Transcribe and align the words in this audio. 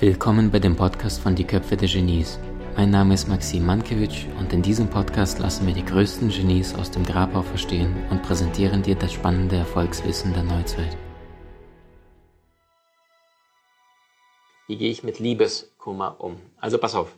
Willkommen 0.00 0.50
bei 0.50 0.58
dem 0.58 0.76
Podcast 0.76 1.20
von 1.20 1.34
Die 1.34 1.44
Köpfe 1.44 1.76
der 1.76 1.86
Genies. 1.86 2.38
Mein 2.74 2.88
Name 2.88 3.12
ist 3.12 3.28
Maxim 3.28 3.66
Mankewitsch 3.66 4.24
und 4.38 4.50
in 4.50 4.62
diesem 4.62 4.88
Podcast 4.88 5.38
lassen 5.40 5.66
wir 5.66 5.74
die 5.74 5.84
größten 5.84 6.30
Genies 6.30 6.74
aus 6.74 6.90
dem 6.90 7.04
Grabau 7.04 7.42
verstehen 7.42 7.94
und 8.08 8.22
präsentieren 8.22 8.82
dir 8.82 8.94
das 8.94 9.12
spannende 9.12 9.56
Erfolgswissen 9.56 10.32
der 10.32 10.44
Neuzeit. 10.44 10.96
Wie 14.68 14.78
gehe 14.78 14.90
ich 14.90 15.02
mit 15.02 15.18
Liebeskummer 15.18 16.18
um? 16.18 16.40
Also 16.58 16.78
pass 16.78 16.94
auf. 16.94 17.14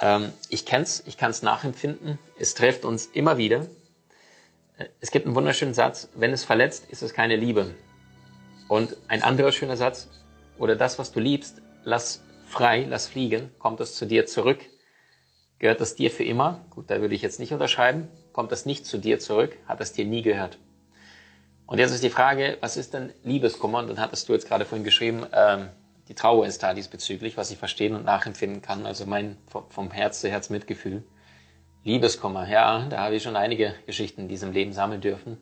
Ähm, 0.00 0.32
ich 0.48 0.66
kenn's, 0.66 1.04
ich 1.06 1.18
kann 1.18 1.30
es 1.30 1.42
nachempfinden. 1.42 2.18
Es 2.36 2.54
trifft 2.54 2.84
uns 2.84 3.06
immer 3.06 3.38
wieder. 3.38 3.68
Äh, 4.76 4.86
es 4.98 5.12
gibt 5.12 5.26
einen 5.26 5.36
wunderschönen 5.36 5.72
Satz, 5.72 6.08
wenn 6.16 6.32
es 6.32 6.44
verletzt, 6.44 6.86
ist 6.90 7.02
es 7.02 7.14
keine 7.14 7.36
Liebe. 7.36 7.76
Und 8.66 8.96
ein 9.06 9.22
anderer 9.22 9.52
schöner 9.52 9.76
Satz, 9.76 10.08
oder 10.58 10.74
das, 10.74 10.98
was 10.98 11.12
du 11.12 11.20
liebst, 11.20 11.62
lass 11.88 12.22
frei, 12.44 12.86
lass 12.88 13.06
fliegen, 13.06 13.50
kommt 13.58 13.80
es 13.80 13.94
zu 13.94 14.06
dir 14.06 14.26
zurück, 14.26 14.60
gehört 15.58 15.80
es 15.80 15.94
dir 15.94 16.10
für 16.10 16.24
immer, 16.24 16.64
gut, 16.70 16.90
da 16.90 17.00
würde 17.00 17.14
ich 17.14 17.22
jetzt 17.22 17.40
nicht 17.40 17.52
unterschreiben, 17.52 18.08
kommt 18.32 18.52
es 18.52 18.66
nicht 18.66 18.84
zu 18.86 18.98
dir 18.98 19.18
zurück, 19.18 19.56
hat 19.66 19.80
es 19.80 19.92
dir 19.92 20.04
nie 20.04 20.22
gehört. 20.22 20.58
Und 21.66 21.78
jetzt 21.78 21.92
ist 21.92 22.04
die 22.04 22.10
Frage, 22.10 22.58
was 22.60 22.76
ist 22.76 22.94
denn 22.94 23.12
Liebeskummer? 23.24 23.78
Und 23.78 23.88
dann 23.88 24.00
hattest 24.00 24.28
du 24.28 24.32
jetzt 24.32 24.48
gerade 24.48 24.64
vorhin 24.64 24.84
geschrieben, 24.84 25.26
ähm, 25.32 25.68
die 26.08 26.14
Trauer 26.14 26.46
ist 26.46 26.62
da 26.62 26.72
diesbezüglich, 26.72 27.36
was 27.36 27.50
ich 27.50 27.58
verstehen 27.58 27.94
und 27.94 28.04
nachempfinden 28.04 28.62
kann, 28.62 28.86
also 28.86 29.04
mein 29.04 29.36
vom 29.46 29.90
Herz 29.90 30.20
zu 30.20 30.30
Herz 30.30 30.48
Mitgefühl. 30.48 31.04
Liebeskummer, 31.84 32.48
ja, 32.48 32.86
da 32.88 32.98
habe 33.00 33.16
ich 33.16 33.22
schon 33.22 33.36
einige 33.36 33.74
Geschichten 33.86 34.22
in 34.22 34.28
diesem 34.28 34.52
Leben 34.52 34.72
sammeln 34.72 35.00
dürfen. 35.00 35.40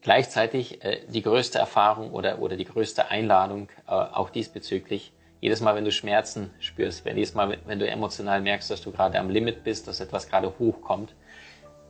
Gleichzeitig 0.00 0.82
äh, 0.84 1.06
die 1.08 1.22
größte 1.22 1.58
Erfahrung 1.58 2.12
oder, 2.12 2.40
oder 2.40 2.56
die 2.56 2.64
größte 2.64 3.08
Einladung 3.08 3.68
äh, 3.86 3.92
auch 3.92 4.30
diesbezüglich, 4.30 5.12
jedes 5.42 5.60
Mal, 5.60 5.74
wenn 5.74 5.84
du 5.84 5.90
Schmerzen 5.90 6.50
spürst, 6.60 7.04
wenn 7.04 7.16
jedes 7.16 7.34
Mal, 7.34 7.58
wenn 7.66 7.80
du 7.80 7.86
emotional 7.86 8.40
merkst, 8.40 8.70
dass 8.70 8.80
du 8.80 8.92
gerade 8.92 9.18
am 9.18 9.28
Limit 9.28 9.64
bist, 9.64 9.88
dass 9.88 9.98
etwas 9.98 10.28
gerade 10.28 10.54
hochkommt, 10.58 11.14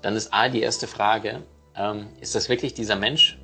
dann 0.00 0.16
ist 0.16 0.32
A 0.32 0.48
die 0.48 0.62
erste 0.62 0.86
Frage, 0.86 1.42
ähm, 1.76 2.08
ist 2.20 2.34
das 2.34 2.48
wirklich 2.48 2.72
dieser 2.72 2.96
Mensch 2.96 3.38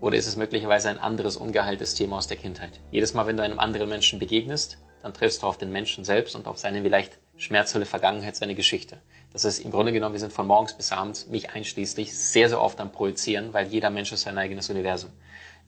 oder 0.00 0.16
ist 0.16 0.26
es 0.26 0.36
möglicherweise 0.36 0.88
ein 0.88 0.98
anderes 0.98 1.36
ungeheiltes 1.36 1.94
Thema 1.94 2.16
aus 2.16 2.28
der 2.28 2.38
Kindheit? 2.38 2.80
Jedes 2.90 3.12
Mal, 3.12 3.26
wenn 3.26 3.36
du 3.36 3.42
einem 3.42 3.58
anderen 3.58 3.90
Menschen 3.90 4.18
begegnest, 4.18 4.78
dann 5.02 5.12
triffst 5.12 5.42
du 5.42 5.46
auf 5.46 5.58
den 5.58 5.70
Menschen 5.70 6.02
selbst 6.04 6.34
und 6.34 6.46
auf 6.46 6.56
seine 6.56 6.80
vielleicht 6.80 7.18
schmerzvolle 7.36 7.84
Vergangenheit, 7.84 8.36
seine 8.36 8.54
Geschichte. 8.54 8.96
Das 9.34 9.44
ist 9.44 9.58
im 9.58 9.70
Grunde 9.70 9.92
genommen, 9.92 10.14
wir 10.14 10.20
sind 10.20 10.32
von 10.32 10.46
morgens 10.46 10.72
bis 10.72 10.92
abends, 10.92 11.26
mich 11.26 11.50
einschließlich, 11.50 12.16
sehr, 12.16 12.48
sehr 12.48 12.60
oft 12.60 12.80
am 12.80 12.90
Projizieren, 12.90 13.52
weil 13.52 13.66
jeder 13.66 13.90
Mensch 13.90 14.12
ist 14.12 14.22
sein 14.22 14.38
eigenes 14.38 14.70
Universum. 14.70 15.10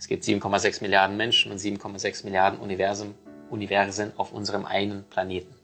Es 0.01 0.09
gibt 0.09 0.25
7,6 0.25 0.81
Milliarden 0.81 1.19
Menschen 1.19 1.53
und 1.53 1.59
7,6 1.59 2.25
Milliarden 2.25 2.59
Universum, 2.59 3.15
Universen 3.51 4.13
auf 4.17 4.33
unserem 4.33 4.65
einen 4.65 5.05
Planeten. 5.05 5.55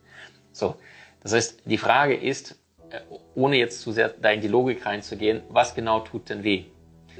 So, 0.52 0.76
das 1.22 1.32
heißt, 1.32 1.62
die 1.64 1.78
Frage 1.78 2.14
ist, 2.14 2.54
äh, 2.90 3.00
ohne 3.34 3.56
jetzt 3.56 3.80
zu 3.80 3.92
sehr 3.92 4.10
da 4.10 4.30
in 4.30 4.42
die 4.42 4.48
Logik 4.48 4.84
reinzugehen, 4.84 5.40
was 5.48 5.74
genau 5.74 6.00
tut 6.00 6.28
denn 6.28 6.44
weh? 6.44 6.66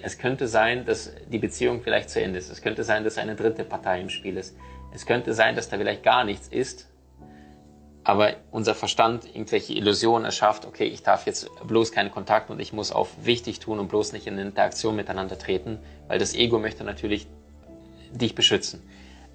Es 0.03 0.19
könnte 0.19 0.47
sein, 0.47 0.85
dass 0.85 1.11
die 1.33 1.39
Beziehung 1.39 1.81
vielleicht 1.81 2.11
zu 2.11 2.21
Ende 2.21 2.39
ist. 2.39 2.51
Es 2.51 2.61
könnte 2.61 2.85
sein, 2.85 3.03
dass 3.03 3.17
eine 3.17 3.35
dritte 3.35 3.65
Partei 3.65 4.03
im 4.03 4.11
Spiel 4.11 4.37
ist. 4.37 4.55
Es 4.93 5.07
könnte 5.07 5.33
sein, 5.33 5.57
dass 5.57 5.71
da 5.71 5.79
vielleicht 5.79 6.03
gar 6.03 6.23
nichts 6.23 6.49
ist, 6.49 6.87
aber 8.07 8.37
unser 8.53 8.77
Verstand 8.77 9.25
irgendwelche 9.25 9.73
Illusionen 9.73 10.25
erschafft, 10.25 10.65
okay, 10.65 10.85
ich 10.85 11.03
darf 11.03 11.27
jetzt 11.27 11.51
bloß 11.67 11.91
keinen 11.91 12.13
Kontakt 12.13 12.51
und 12.51 12.61
ich 12.61 12.73
muss 12.73 12.93
auf 12.93 13.09
wichtig 13.25 13.59
tun 13.59 13.81
und 13.81 13.89
bloß 13.89 14.13
nicht 14.13 14.29
in 14.29 14.39
Interaktion 14.39 14.95
miteinander 14.95 15.37
treten, 15.37 15.81
weil 16.07 16.21
das 16.21 16.33
Ego 16.33 16.61
möchte 16.61 16.85
natürlich 16.85 17.27
dich 18.13 18.37
beschützen. 18.37 18.81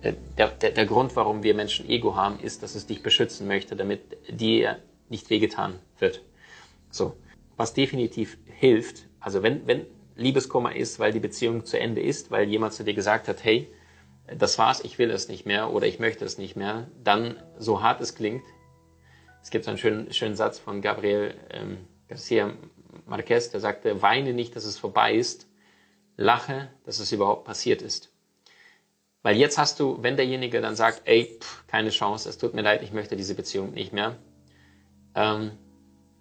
Äh, 0.01 0.13
der, 0.37 0.47
der, 0.47 0.71
der 0.71 0.85
Grund, 0.85 1.17
warum 1.17 1.43
wir 1.43 1.53
Menschen 1.53 1.89
Ego 1.89 2.15
haben, 2.15 2.39
ist, 2.39 2.63
dass 2.63 2.75
es 2.75 2.85
dich 2.85 3.03
beschützen 3.03 3.45
möchte, 3.45 3.75
damit 3.75 4.03
dir 4.29 4.77
nicht 5.09 5.29
wehgetan 5.29 5.77
wird. 5.99 6.21
So. 6.89 7.17
Was 7.57 7.73
definitiv 7.73 8.37
hilft, 8.57 9.03
also 9.19 9.43
wenn, 9.43 9.67
wenn 9.67 9.85
Liebeskummer 10.15 10.73
ist, 10.73 10.97
weil 10.97 11.11
die 11.11 11.19
Beziehung 11.19 11.65
zu 11.65 11.77
Ende 11.77 11.99
ist, 11.99 12.31
weil 12.31 12.47
jemand 12.47 12.71
zu 12.71 12.85
dir 12.85 12.93
gesagt 12.93 13.27
hat, 13.27 13.43
hey, 13.43 13.67
das 14.33 14.57
war's, 14.57 14.79
ich 14.79 14.97
will 14.97 15.11
es 15.11 15.27
nicht 15.27 15.45
mehr 15.45 15.73
oder 15.73 15.87
ich 15.87 15.99
möchte 15.99 16.23
es 16.23 16.37
nicht 16.37 16.55
mehr, 16.55 16.87
dann, 17.03 17.35
so 17.57 17.81
hart 17.81 17.99
es 17.99 18.15
klingt, 18.15 18.43
es 19.41 19.49
gibt 19.49 19.65
so 19.65 19.71
einen 19.71 19.77
schönen, 19.77 20.13
schönen 20.13 20.35
Satz 20.35 20.59
von 20.59 20.81
Gabriel 20.81 21.33
ähm, 21.49 21.77
Garcia 22.07 22.53
Marquez, 23.05 23.49
der 23.49 23.59
sagte, 23.59 24.01
weine 24.01 24.33
nicht, 24.33 24.55
dass 24.55 24.65
es 24.65 24.77
vorbei 24.77 25.15
ist, 25.15 25.47
lache, 26.17 26.69
dass 26.85 26.99
es 26.99 27.11
überhaupt 27.11 27.45
passiert 27.45 27.81
ist. 27.81 28.11
Weil 29.23 29.37
jetzt 29.37 29.57
hast 29.57 29.79
du, 29.79 30.01
wenn 30.01 30.15
derjenige 30.15 30.61
dann 30.61 30.75
sagt, 30.75 31.03
ey, 31.05 31.37
pff, 31.39 31.67
keine 31.67 31.89
Chance, 31.89 32.27
es 32.27 32.37
tut 32.37 32.53
mir 32.53 32.61
leid, 32.61 32.81
ich 32.81 32.91
möchte 32.91 33.15
diese 33.15 33.35
Beziehung 33.35 33.71
nicht 33.71 33.93
mehr, 33.93 34.17
ähm, 35.15 35.51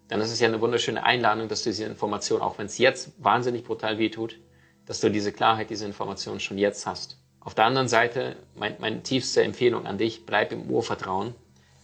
dann 0.08 0.20
ist 0.20 0.32
es 0.32 0.40
ja 0.40 0.48
eine 0.48 0.60
wunderschöne 0.60 1.02
Einladung, 1.02 1.48
dass 1.48 1.62
du 1.62 1.70
diese 1.70 1.84
Information, 1.84 2.40
auch 2.40 2.58
wenn 2.58 2.66
es 2.66 2.78
jetzt 2.78 3.12
wahnsinnig 3.22 3.64
brutal 3.64 3.98
weh 3.98 4.10
tut, 4.10 4.38
dass 4.86 5.00
du 5.00 5.08
diese 5.08 5.32
Klarheit, 5.32 5.70
diese 5.70 5.86
Information 5.86 6.40
schon 6.40 6.58
jetzt 6.58 6.86
hast. 6.86 7.18
Auf 7.38 7.54
der 7.54 7.64
anderen 7.64 7.88
Seite, 7.88 8.36
mein, 8.54 8.76
meine 8.80 9.02
tiefste 9.02 9.42
Empfehlung 9.42 9.86
an 9.86 9.98
dich, 9.98 10.26
bleib 10.26 10.52
im 10.52 10.68
Urvertrauen. 10.68 11.34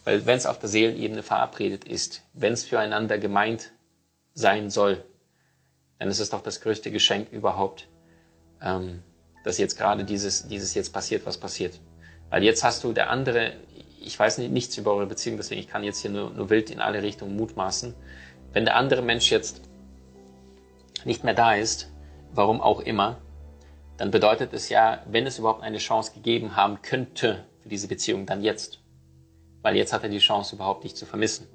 Weil 0.07 0.25
wenn 0.25 0.37
es 0.37 0.47
auf 0.47 0.61
der 0.61 0.69
Seelenebene 0.69 1.25
verabredet 1.25 1.85
ist, 1.85 2.23
wenn 2.33 2.53
es 2.53 2.65
füreinander 2.65 3.19
gemeint 3.19 3.73
sein 4.35 4.71
soll, 4.71 5.05
dann 5.99 6.09
ist 6.09 6.21
es 6.21 6.31
doch 6.31 6.43
das 6.43 6.61
größte 6.61 6.93
Geschenk 6.93 7.33
überhaupt, 7.33 7.89
ähm, 8.63 9.03
dass 9.43 9.59
jetzt 9.59 9.77
gerade 9.77 10.05
dieses, 10.05 10.47
dieses 10.47 10.75
jetzt 10.75 10.93
passiert, 10.93 11.27
was 11.27 11.39
passiert. 11.39 11.81
Weil 12.31 12.45
jetzt 12.45 12.63
hast 12.63 12.85
du 12.85 12.93
der 12.93 13.11
andere, 13.11 13.55
ich 14.01 14.17
weiß 14.17 14.39
nicht, 14.39 14.53
nichts 14.53 14.79
über 14.79 14.95
eure 14.95 15.07
Beziehung, 15.07 15.39
deswegen 15.39 15.61
ich 15.61 15.67
kann 15.67 15.83
jetzt 15.83 16.03
hier 16.03 16.13
nur, 16.13 16.31
nur 16.31 16.51
wild 16.51 16.71
in 16.71 16.81
alle 16.81 17.03
Richtungen 17.03 17.35
mutmaßen. 17.35 17.93
Wenn 18.53 18.65
der 18.65 18.77
andere 18.77 19.03
Mensch 19.03 19.33
jetzt 19.33 19.63
nicht 21.05 21.25
mehr 21.25 21.35
da 21.35 21.57
ist, 21.57 21.91
warum 22.33 22.61
auch 22.61 22.79
immer, 22.79 23.19
dann 23.97 24.13
bedeutet 24.13 24.53
es 24.53 24.69
ja, 24.69 25.03
wenn 25.11 25.27
es 25.27 25.41
überhaupt 25.41 25.65
eine 25.65 25.79
Chance 25.79 26.13
gegeben 26.15 26.55
haben 26.55 26.81
könnte 26.81 27.45
für 27.61 27.69
diese 27.69 27.89
Beziehung, 27.89 28.25
dann 28.25 28.45
jetzt 28.45 28.86
weil 29.67 29.75
jetzt 29.75 29.93
hat 29.93 30.05
er 30.05 30.09
die 30.09 30.19
Chance, 30.19 30.55
überhaupt 30.55 30.85
dich 30.85 30.95
zu 30.95 31.07
vermissen. 31.07 31.49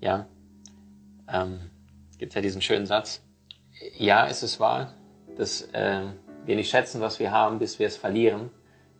Ja, 0.00 0.28
ähm, 1.28 1.58
gibt 2.18 2.36
ja 2.36 2.40
diesen 2.40 2.62
schönen 2.62 2.86
Satz. 2.86 3.20
Ja, 3.98 4.28
es 4.28 4.44
ist 4.44 4.60
wahr, 4.60 4.94
dass 5.36 5.62
äh, 5.72 6.02
wir 6.44 6.54
nicht 6.54 6.70
schätzen, 6.70 7.00
was 7.00 7.18
wir 7.18 7.32
haben, 7.32 7.58
bis 7.58 7.80
wir 7.80 7.88
es 7.88 7.96
verlieren. 7.96 8.50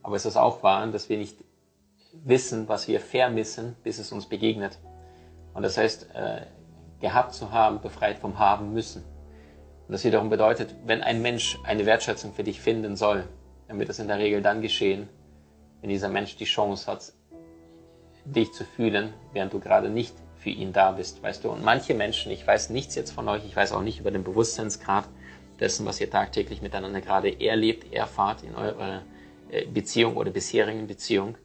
Aber 0.03 0.16
es 0.16 0.26
ist 0.26 0.36
auch 0.36 0.65
wahr, 0.65 0.84
dass 0.88 1.09
wir 1.09 1.19
nicht 1.19 1.36
wissen, 2.25 2.66
was 2.66 2.88
wir 2.88 2.98
vermissen, 2.98 3.76
bis 3.84 4.00
es 4.00 4.10
uns 4.10 4.26
begegnet. 4.26 4.81
Und 5.54 5.62
das 5.62 5.76
heißt, 5.76 6.09
äh, 6.12 6.47
gehabt 6.98 7.32
zu 7.32 7.53
haben, 7.53 7.81
befreit 7.81 8.19
vom 8.19 8.41
Haben 8.41 8.72
müssen. 8.72 9.04
Und 9.86 9.92
das 9.92 10.03
wiederum 10.03 10.31
bedeutet, 10.31 10.75
wenn 10.84 11.00
ein 11.00 11.22
Mensch 11.22 11.60
eine 11.62 11.86
Wertschätzung 11.86 12.32
für 12.32 12.42
dich 12.42 12.60
finden 12.60 12.97
soll, 12.97 13.28
dann 13.69 13.78
wird 13.78 13.88
es 13.88 14.00
in 14.00 14.09
der 14.09 14.19
Regel 14.19 14.42
dann 14.42 14.62
geschehen, 14.62 15.09
wenn 15.81 15.91
dieser 15.91 16.09
Mensch 16.09 16.34
die 16.34 16.44
Chance 16.44 16.91
hat, 16.91 17.12
dich 18.26 18.53
zu 18.53 18.64
fühlen, 18.64 19.14
während 19.32 19.53
du 19.53 19.60
gerade 19.60 19.88
nicht 19.88 20.14
für 20.37 20.50
ihn 20.50 20.72
da 20.72 20.92
bist, 20.92 21.22
weißt 21.22 21.44
du. 21.44 21.50
Und 21.50 21.64
manche 21.64 21.94
Menschen, 21.94 22.31
ich 22.32 22.47
weiß 22.47 22.70
nichts 22.70 22.94
jetzt 22.94 23.12
von 23.12 23.28
euch, 23.28 23.44
ich 23.44 23.56
weiß 23.56 23.72
auch 23.72 23.82
nicht 23.82 24.00
über 24.00 24.10
den 24.10 24.25
Bewusstseinsgrad 24.25 25.09
dessen, 25.60 25.87
was 25.87 26.00
ihr 26.00 26.10
tagtäglich 26.10 26.62
miteinander 26.62 27.00
gerade 27.00 27.41
erlebt, 27.41 27.92
erfahrt 27.92 28.42
in 28.42 28.54
eurer 28.54 29.03
äh, 29.50 29.66
Beziehung 29.66 30.16
oder 30.16 30.31
bisherigen 30.31 30.86
Beziehung. 30.86 31.36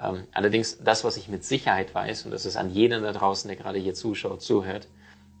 Ähm, 0.00 0.24
allerdings 0.32 0.78
das, 0.82 1.04
was 1.04 1.16
ich 1.16 1.28
mit 1.28 1.44
Sicherheit 1.44 1.94
weiß, 1.94 2.24
und 2.24 2.30
das 2.30 2.46
ist 2.46 2.56
an 2.56 2.70
jeden 2.70 3.02
da 3.02 3.12
draußen, 3.12 3.48
der 3.48 3.56
gerade 3.56 3.78
hier 3.78 3.94
zuschaut, 3.94 4.42
zuhört, 4.42 4.88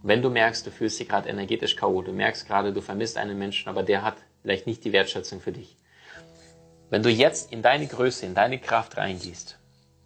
wenn 0.02 0.20
du 0.20 0.30
merkst, 0.30 0.66
du 0.66 0.70
fühlst 0.70 0.98
dich 0.98 1.08
gerade 1.08 1.28
energetisch 1.28 1.76
K.O., 1.76 2.02
du 2.02 2.12
merkst 2.12 2.46
gerade, 2.46 2.72
du 2.72 2.80
vermisst 2.80 3.16
einen 3.16 3.38
Menschen, 3.38 3.68
aber 3.68 3.84
der 3.84 4.02
hat 4.02 4.16
vielleicht 4.42 4.66
nicht 4.66 4.84
die 4.84 4.92
Wertschätzung 4.92 5.40
für 5.40 5.52
dich. 5.52 5.76
Wenn 6.90 7.02
du 7.02 7.08
jetzt 7.08 7.52
in 7.52 7.62
deine 7.62 7.86
Größe, 7.86 8.26
in 8.26 8.34
deine 8.34 8.58
Kraft 8.58 8.96
reingehst 8.96 9.58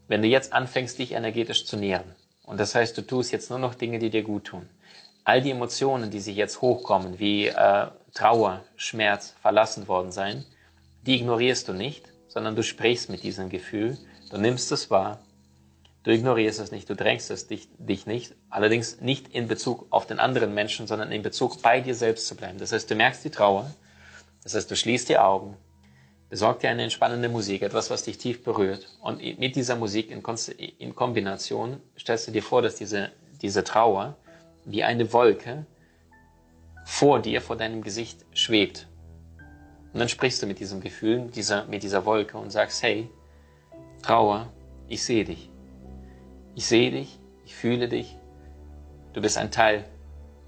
wenn 0.08 0.22
du 0.22 0.28
jetzt 0.28 0.52
anfängst, 0.52 0.98
dich 0.98 1.12
energetisch 1.12 1.66
zu 1.66 1.76
nähren, 1.76 2.14
und 2.44 2.60
das 2.60 2.74
heißt, 2.74 2.96
du 2.96 3.02
tust 3.02 3.32
jetzt 3.32 3.50
nur 3.50 3.58
noch 3.58 3.74
Dinge, 3.74 3.98
die 3.98 4.10
dir 4.10 4.22
gut 4.22 4.44
tun, 4.44 4.68
all 5.24 5.42
die 5.42 5.50
Emotionen, 5.50 6.10
die 6.10 6.20
sich 6.20 6.36
jetzt 6.36 6.62
hochkommen, 6.62 7.18
wie 7.18 7.48
äh, 7.48 7.86
Trauer, 8.14 8.64
Schmerz, 8.76 9.34
verlassen 9.42 9.88
worden 9.88 10.12
sein, 10.12 10.44
die 11.02 11.16
ignorierst 11.16 11.68
du 11.68 11.72
nicht, 11.72 12.04
sondern 12.28 12.54
du 12.54 12.62
sprichst 12.62 13.10
mit 13.10 13.22
diesem 13.22 13.48
Gefühl, 13.48 13.98
du 14.30 14.38
nimmst 14.38 14.70
es 14.70 14.90
wahr, 14.90 15.20
du 16.04 16.12
ignorierst 16.12 16.60
es 16.60 16.70
nicht, 16.70 16.88
du 16.88 16.94
drängst 16.94 17.30
es 17.32 17.48
dich, 17.48 17.68
dich 17.76 18.06
nicht, 18.06 18.34
allerdings 18.48 19.00
nicht 19.00 19.28
in 19.28 19.48
Bezug 19.48 19.86
auf 19.90 20.06
den 20.06 20.20
anderen 20.20 20.54
Menschen, 20.54 20.86
sondern 20.86 21.10
in 21.10 21.22
Bezug 21.22 21.60
bei 21.62 21.80
dir 21.80 21.96
selbst 21.96 22.28
zu 22.28 22.36
bleiben. 22.36 22.58
Das 22.58 22.70
heißt, 22.70 22.88
du 22.88 22.94
merkst 22.94 23.24
die 23.24 23.30
Trauer, 23.30 23.70
das 24.44 24.54
heißt, 24.54 24.70
du 24.70 24.76
schließt 24.76 25.08
die 25.08 25.18
Augen, 25.18 25.56
Besorg 26.28 26.60
dir 26.60 26.70
eine 26.70 26.82
entspannende 26.82 27.28
Musik, 27.28 27.62
etwas, 27.62 27.90
was 27.90 28.02
dich 28.02 28.18
tief 28.18 28.42
berührt. 28.42 28.88
Und 29.00 29.22
mit 29.38 29.54
dieser 29.54 29.76
Musik 29.76 30.10
in, 30.10 30.22
in 30.78 30.94
Kombination 30.94 31.80
stellst 31.98 32.26
du 32.26 32.32
dir 32.32 32.42
vor, 32.42 32.62
dass 32.62 32.74
diese, 32.74 33.12
diese 33.42 33.62
Trauer 33.62 34.16
wie 34.64 34.82
eine 34.82 35.12
Wolke 35.12 35.66
vor 36.84 37.20
dir, 37.20 37.40
vor 37.40 37.56
deinem 37.56 37.82
Gesicht 37.82 38.24
schwebt. 38.32 38.88
Und 39.92 40.00
dann 40.00 40.08
sprichst 40.08 40.42
du 40.42 40.46
mit 40.46 40.58
diesem 40.58 40.80
Gefühl, 40.80 41.30
dieser, 41.34 41.64
mit 41.66 41.82
dieser 41.82 42.04
Wolke 42.04 42.38
und 42.38 42.50
sagst, 42.50 42.82
hey, 42.82 43.08
Trauer, 44.02 44.52
Ich 44.88 45.02
sehe 45.04 45.24
dich. 45.24 45.50
Ich 46.54 46.66
sehe 46.66 46.90
dich, 46.92 47.18
ich 47.44 47.54
fühle 47.56 47.88
dich. 47.88 48.16
Du 49.12 49.20
bist 49.20 49.36
ein 49.36 49.50
Teil 49.50 49.84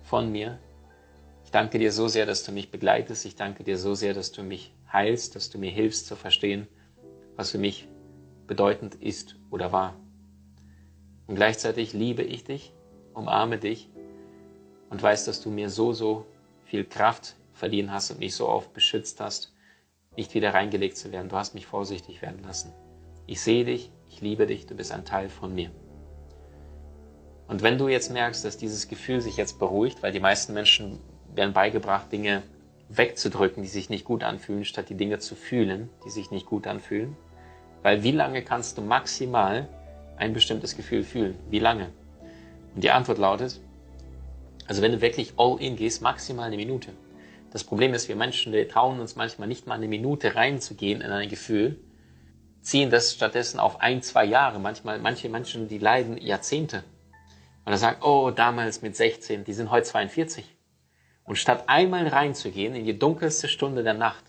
von 0.02 0.30
mir. 0.30 0.58
Ich 1.44 1.50
danke 1.50 1.78
dir 1.78 1.90
so 1.90 2.06
sehr, 2.06 2.24
dass 2.24 2.44
du 2.44 2.52
mich 2.52 2.70
begleitest. 2.70 3.24
Ich 3.24 3.34
danke 3.34 3.64
dir 3.64 3.76
so 3.76 3.94
sehr, 3.94 4.14
dass 4.14 4.30
du 4.30 4.42
mich 4.42 4.72
heilst, 4.92 5.36
dass 5.36 5.50
du 5.50 5.58
mir 5.58 5.70
hilfst 5.70 6.06
zu 6.06 6.16
verstehen, 6.16 6.66
was 7.36 7.50
für 7.50 7.58
mich 7.58 7.88
bedeutend 8.46 8.94
ist 8.96 9.36
oder 9.50 9.72
war. 9.72 9.94
Und 11.26 11.36
gleichzeitig 11.36 11.92
liebe 11.92 12.22
ich 12.22 12.44
dich, 12.44 12.72
umarme 13.14 13.58
dich 13.58 13.90
und 14.90 15.02
weiß, 15.02 15.26
dass 15.26 15.40
du 15.40 15.50
mir 15.50 15.70
so, 15.70 15.92
so 15.92 16.26
viel 16.64 16.84
Kraft 16.84 17.36
verliehen 17.52 17.92
hast 17.92 18.10
und 18.10 18.20
mich 18.20 18.34
so 18.34 18.48
oft 18.48 18.72
beschützt 18.72 19.20
hast, 19.20 19.54
nicht 20.16 20.34
wieder 20.34 20.54
reingelegt 20.54 20.96
zu 20.96 21.12
werden. 21.12 21.28
Du 21.28 21.36
hast 21.36 21.54
mich 21.54 21.66
vorsichtig 21.66 22.22
werden 22.22 22.42
lassen. 22.42 22.72
Ich 23.26 23.40
sehe 23.40 23.64
dich, 23.64 23.92
ich 24.08 24.20
liebe 24.20 24.46
dich, 24.46 24.66
du 24.66 24.74
bist 24.74 24.90
ein 24.92 25.04
Teil 25.04 25.28
von 25.28 25.54
mir. 25.54 25.70
Und 27.46 27.62
wenn 27.62 27.78
du 27.78 27.88
jetzt 27.88 28.10
merkst, 28.10 28.44
dass 28.44 28.56
dieses 28.56 28.88
Gefühl 28.88 29.20
sich 29.20 29.36
jetzt 29.36 29.58
beruhigt, 29.58 30.02
weil 30.02 30.12
die 30.12 30.20
meisten 30.20 30.54
Menschen 30.54 30.98
werden 31.34 31.54
beigebracht, 31.54 32.10
Dinge 32.10 32.42
wegzudrücken, 32.88 33.62
die 33.62 33.68
sich 33.68 33.90
nicht 33.90 34.04
gut 34.04 34.22
anfühlen, 34.22 34.64
statt 34.64 34.88
die 34.88 34.96
Dinge 34.96 35.18
zu 35.18 35.34
fühlen, 35.34 35.90
die 36.04 36.10
sich 36.10 36.30
nicht 36.30 36.46
gut 36.46 36.66
anfühlen. 36.66 37.16
Weil 37.82 38.02
wie 38.02 38.12
lange 38.12 38.42
kannst 38.42 38.78
du 38.78 38.82
maximal 38.82 39.68
ein 40.16 40.32
bestimmtes 40.32 40.76
Gefühl 40.76 41.04
fühlen? 41.04 41.38
Wie 41.50 41.58
lange? 41.58 41.90
Und 42.74 42.84
die 42.84 42.90
Antwort 42.90 43.18
lautet, 43.18 43.60
also 44.66 44.82
wenn 44.82 44.92
du 44.92 45.00
wirklich 45.00 45.34
all 45.36 45.60
in 45.60 45.76
gehst, 45.76 46.02
maximal 46.02 46.46
eine 46.46 46.56
Minute. 46.56 46.92
Das 47.50 47.64
Problem 47.64 47.94
ist, 47.94 48.08
wir 48.08 48.16
Menschen, 48.16 48.52
wir 48.52 48.68
trauen 48.68 49.00
uns 49.00 49.16
manchmal 49.16 49.48
nicht 49.48 49.66
mal 49.66 49.74
eine 49.74 49.88
Minute 49.88 50.34
reinzugehen 50.34 51.00
in 51.00 51.10
ein 51.10 51.28
Gefühl, 51.28 51.80
ziehen 52.60 52.90
das 52.90 53.14
stattdessen 53.14 53.58
auf 53.58 53.80
ein, 53.80 54.02
zwei 54.02 54.24
Jahre. 54.24 54.58
Manchmal, 54.58 54.98
manche 54.98 55.30
Menschen, 55.30 55.68
die 55.68 55.78
leiden 55.78 56.18
Jahrzehnte. 56.18 56.84
Und 57.64 57.72
er 57.72 57.78
sagt, 57.78 58.04
oh, 58.04 58.30
damals 58.30 58.82
mit 58.82 58.96
16, 58.96 59.44
die 59.44 59.54
sind 59.54 59.70
heute 59.70 59.86
42. 59.86 60.57
Und 61.28 61.36
statt 61.36 61.64
einmal 61.66 62.08
reinzugehen 62.08 62.74
in 62.74 62.86
die 62.86 62.98
dunkelste 62.98 63.48
Stunde 63.48 63.82
der 63.82 63.92
Nacht 63.92 64.24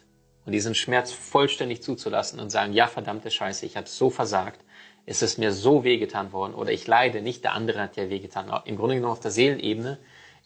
und 0.46 0.52
diesen 0.52 0.76
Schmerz 0.76 1.14
vollständig 1.14 1.82
zuzulassen 1.82 2.42
und 2.42 2.50
sagen, 2.50 2.74
ja, 2.74 2.88
verdammte 2.88 3.32
Scheiße, 3.32 3.66
ich 3.66 3.78
habe 3.78 3.88
so 3.88 4.10
versagt, 4.10 4.60
es 5.06 5.22
ist 5.22 5.38
mir 5.38 5.54
so 5.54 5.86
wehgetan 5.86 6.34
worden 6.34 6.54
oder 6.54 6.74
ich 6.74 6.86
leide 6.88 7.22
nicht, 7.22 7.46
der 7.46 7.54
andere 7.54 7.80
hat 7.80 7.96
ja 7.96 8.10
wehgetan. 8.10 8.52
Im 8.66 8.76
Grunde 8.76 8.96
genommen 8.96 9.14
auf 9.14 9.22
der 9.22 9.32
Seelenebene 9.32 9.98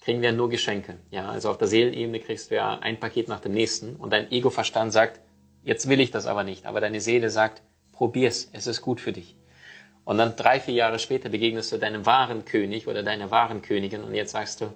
kriegen 0.02 0.22
wir 0.22 0.32
nur 0.32 0.48
Geschenke. 0.48 1.00
Ja, 1.10 1.28
also 1.28 1.50
auf 1.50 1.58
der 1.58 1.68
Seelenebene 1.68 2.20
kriegst 2.20 2.52
du 2.52 2.56
ja 2.56 2.78
ein 2.78 3.00
Paket 3.00 3.30
nach 3.30 3.40
dem 3.40 3.54
nächsten 3.54 3.96
und 3.96 4.14
dein 4.14 4.32
Ego-Verstand 4.32 4.94
sagt, 4.94 5.22
jetzt 5.64 5.90
will 5.90 6.00
ich 6.00 6.12
das 6.12 6.28
aber 6.28 6.44
nicht. 6.44 6.68
Aber 6.68 6.82
deine 6.82 7.02
Seele 7.02 7.32
sagt, 7.32 7.64
probier's, 7.94 8.52
es 8.54 8.68
ist 8.68 8.84
gut 8.84 9.02
für 9.02 9.12
dich. 9.12 9.36
Und 10.06 10.20
dann 10.20 10.36
drei, 10.36 10.60
vier 10.60 10.76
Jahre 10.76 11.00
später 11.00 11.30
begegnest 11.30 11.72
du 11.72 11.78
deinem 11.78 12.06
wahren 12.06 12.46
König 12.46 12.88
oder 12.88 13.02
deiner 13.02 13.32
wahren 13.32 13.64
Königin 13.64 14.04
und 14.04 14.14
jetzt 14.14 14.34
sagst 14.34 14.62
du, 14.62 14.72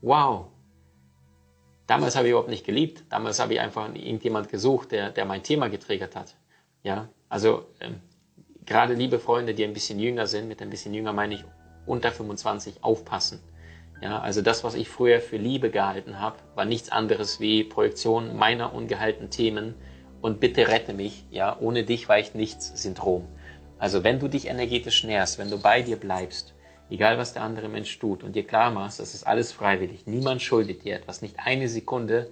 wow, 0.00 0.46
Damals 1.86 2.16
habe 2.16 2.26
ich 2.26 2.30
überhaupt 2.30 2.48
nicht 2.48 2.64
geliebt. 2.64 3.04
Damals 3.10 3.38
habe 3.40 3.54
ich 3.54 3.60
einfach 3.60 3.88
irgendjemand 3.94 4.48
gesucht, 4.48 4.92
der, 4.92 5.10
der 5.10 5.24
mein 5.24 5.42
Thema 5.42 5.68
getriggert 5.68 6.16
hat. 6.16 6.34
Ja, 6.82 7.08
also 7.28 7.66
ähm, 7.80 8.00
gerade 8.64 8.94
liebe 8.94 9.18
Freunde, 9.18 9.54
die 9.54 9.64
ein 9.64 9.72
bisschen 9.72 9.98
jünger 9.98 10.26
sind, 10.26 10.48
mit 10.48 10.62
ein 10.62 10.70
bisschen 10.70 10.94
jünger 10.94 11.12
meine 11.12 11.34
ich 11.34 11.44
unter 11.86 12.10
25, 12.10 12.82
aufpassen. 12.82 13.40
Ja, 14.00 14.20
also 14.20 14.42
das, 14.42 14.64
was 14.64 14.74
ich 14.74 14.88
früher 14.88 15.20
für 15.20 15.36
Liebe 15.36 15.70
gehalten 15.70 16.20
habe, 16.20 16.36
war 16.54 16.64
nichts 16.64 16.90
anderes 16.90 17.40
wie 17.40 17.64
Projektion 17.64 18.36
meiner 18.36 18.74
ungehaltenen 18.74 19.30
Themen 19.30 19.74
und 20.20 20.40
bitte 20.40 20.68
rette 20.68 20.94
mich, 20.94 21.24
ja, 21.30 21.56
ohne 21.60 21.84
dich 21.84 22.08
weicht 22.08 22.34
nichts 22.34 22.82
Syndrom. 22.82 23.26
Also 23.78 24.04
wenn 24.04 24.18
du 24.18 24.28
dich 24.28 24.46
energetisch 24.46 25.04
nährst, 25.04 25.38
wenn 25.38 25.50
du 25.50 25.58
bei 25.58 25.82
dir 25.82 25.96
bleibst, 25.96 26.53
egal 26.94 27.18
was 27.18 27.32
der 27.32 27.42
andere 27.42 27.68
Mensch 27.68 27.98
tut 27.98 28.22
und 28.22 28.34
dir 28.34 28.46
klar 28.46 28.70
machst, 28.70 29.00
das 29.00 29.14
ist 29.14 29.26
alles 29.26 29.52
freiwillig, 29.52 30.06
niemand 30.06 30.42
schuldet 30.42 30.84
dir 30.84 30.96
etwas, 30.96 31.22
nicht 31.22 31.36
eine 31.38 31.68
Sekunde 31.68 32.30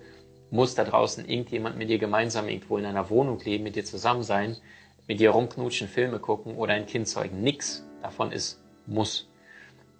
muss 0.50 0.74
da 0.74 0.84
draußen 0.84 1.26
irgendjemand 1.28 1.78
mit 1.78 1.88
dir 1.88 1.98
gemeinsam 1.98 2.46
irgendwo 2.46 2.76
in 2.76 2.84
einer 2.84 3.08
Wohnung 3.08 3.40
leben, 3.40 3.64
mit 3.64 3.74
dir 3.74 3.84
zusammen 3.84 4.22
sein, 4.22 4.56
mit 5.08 5.18
dir 5.18 5.30
rumknutschen, 5.30 5.88
Filme 5.88 6.18
gucken 6.18 6.56
oder 6.56 6.74
ein 6.74 6.86
Kind 6.86 7.08
zeugen. 7.08 7.42
Nix 7.42 7.84
davon 8.02 8.32
ist 8.32 8.62
muss. 8.86 9.28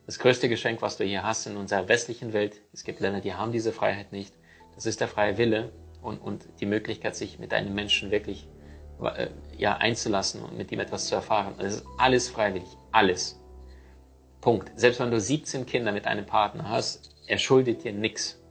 Das 0.04 0.18
größte 0.18 0.48
Geschenk, 0.50 0.82
was 0.82 0.98
du 0.98 1.04
hier 1.04 1.22
hast 1.22 1.46
in 1.46 1.56
unserer 1.56 1.88
westlichen 1.88 2.34
Welt, 2.34 2.60
es 2.72 2.84
gibt 2.84 3.00
Länder, 3.00 3.20
die 3.20 3.32
haben 3.32 3.50
diese 3.50 3.72
Freiheit 3.72 4.12
nicht, 4.12 4.34
das 4.74 4.84
ist 4.84 5.00
der 5.00 5.08
freie 5.08 5.38
Wille 5.38 5.72
und, 6.02 6.18
und 6.18 6.44
die 6.60 6.66
Möglichkeit, 6.66 7.16
sich 7.16 7.38
mit 7.38 7.54
einem 7.54 7.74
Menschen 7.74 8.10
wirklich 8.10 8.46
äh, 9.02 9.28
ja, 9.56 9.76
einzulassen 9.78 10.42
und 10.42 10.58
mit 10.58 10.70
ihm 10.70 10.80
etwas 10.80 11.06
zu 11.06 11.14
erfahren. 11.14 11.54
Das 11.58 11.76
ist 11.76 11.86
alles 11.96 12.28
freiwillig, 12.28 12.68
alles. 12.90 13.41
Punkt. 14.42 14.72
Selbst 14.74 14.98
wenn 15.00 15.12
du 15.12 15.20
17 15.20 15.64
Kinder 15.66 15.92
mit 15.92 16.06
einem 16.06 16.26
Partner 16.26 16.68
hast, 16.68 17.10
er 17.28 17.38
schuldet 17.38 17.84
dir 17.84 17.92
nichts. 17.92 18.42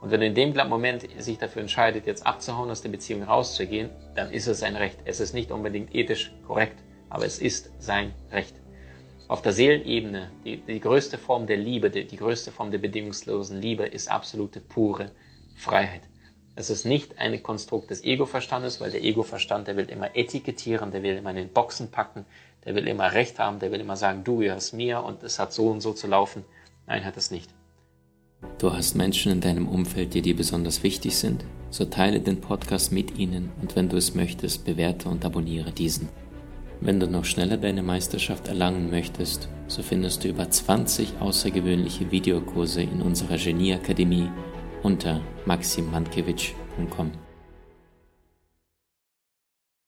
Und 0.00 0.10
wenn 0.12 0.22
er 0.22 0.28
in 0.28 0.34
dem 0.34 0.54
Moment 0.68 1.06
sich 1.18 1.38
dafür 1.38 1.60
entscheidet, 1.60 2.06
jetzt 2.06 2.24
abzuhauen, 2.24 2.70
aus 2.70 2.82
der 2.82 2.88
Beziehung 2.88 3.24
rauszugehen, 3.24 3.90
dann 4.14 4.30
ist 4.30 4.46
es 4.46 4.60
sein 4.60 4.76
Recht. 4.76 4.98
Es 5.04 5.18
ist 5.18 5.34
nicht 5.34 5.50
unbedingt 5.50 5.94
ethisch 5.94 6.32
korrekt, 6.46 6.78
aber 7.10 7.26
es 7.26 7.40
ist 7.40 7.70
sein 7.80 8.14
Recht. 8.30 8.54
Auf 9.26 9.42
der 9.42 9.52
Seelenebene, 9.52 10.30
die, 10.44 10.58
die 10.58 10.80
größte 10.80 11.18
Form 11.18 11.48
der 11.48 11.56
Liebe, 11.56 11.90
die, 11.90 12.06
die 12.06 12.16
größte 12.16 12.52
Form 12.52 12.70
der 12.70 12.78
bedingungslosen 12.78 13.60
Liebe 13.60 13.84
ist 13.84 14.08
absolute, 14.08 14.60
pure 14.60 15.10
Freiheit. 15.56 16.02
Es 16.60 16.68
ist 16.68 16.84
nicht 16.84 17.18
ein 17.18 17.42
Konstrukt 17.42 17.88
des 17.88 18.04
Ego-Verstandes, 18.04 18.82
weil 18.82 18.90
der 18.90 19.02
Ego-Verstand, 19.02 19.66
der 19.66 19.78
will 19.78 19.88
immer 19.88 20.14
etikettieren, 20.14 20.90
der 20.90 21.02
will 21.02 21.16
immer 21.16 21.30
in 21.30 21.36
den 21.36 21.48
Boxen 21.48 21.90
packen, 21.90 22.26
der 22.66 22.74
will 22.74 22.86
immer 22.86 23.14
Recht 23.14 23.38
haben, 23.38 23.60
der 23.60 23.72
will 23.72 23.80
immer 23.80 23.96
sagen, 23.96 24.24
du 24.24 24.40
gehörst 24.40 24.74
mir 24.74 25.02
und 25.02 25.22
es 25.22 25.38
hat 25.38 25.54
so 25.54 25.68
und 25.68 25.80
so 25.80 25.94
zu 25.94 26.06
laufen. 26.06 26.44
Nein, 26.86 27.06
hat 27.06 27.16
es 27.16 27.30
nicht. 27.30 27.48
Du 28.58 28.74
hast 28.74 28.94
Menschen 28.94 29.32
in 29.32 29.40
deinem 29.40 29.68
Umfeld, 29.68 30.12
die 30.12 30.20
dir 30.20 30.36
besonders 30.36 30.82
wichtig 30.82 31.16
sind? 31.16 31.46
So 31.70 31.86
teile 31.86 32.20
den 32.20 32.42
Podcast 32.42 32.92
mit 32.92 33.16
ihnen 33.16 33.50
und 33.62 33.74
wenn 33.74 33.88
du 33.88 33.96
es 33.96 34.14
möchtest, 34.14 34.66
bewerte 34.66 35.08
und 35.08 35.24
abonniere 35.24 35.72
diesen. 35.72 36.10
Wenn 36.82 37.00
du 37.00 37.06
noch 37.06 37.24
schneller 37.24 37.56
deine 37.56 37.82
Meisterschaft 37.82 38.48
erlangen 38.48 38.90
möchtest, 38.90 39.48
so 39.66 39.82
findest 39.82 40.24
du 40.24 40.28
über 40.28 40.50
20 40.50 41.20
außergewöhnliche 41.20 42.10
Videokurse 42.10 42.82
in 42.82 43.00
unserer 43.00 43.38
Genieakademie 43.38 44.28
unter 44.82 45.20
maximmankiewicz.com. 45.46 47.29